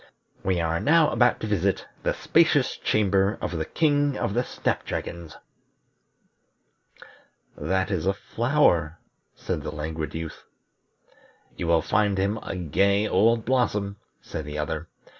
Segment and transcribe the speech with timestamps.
[0.43, 4.83] "We are now about to visit the spacious chamber of the King of the Snap
[4.83, 5.37] dragons."
[7.55, 8.97] "That is a flower,"
[9.35, 10.41] said the Languid Youth.
[11.55, 14.87] "You will find him a gay old blossom," said the other.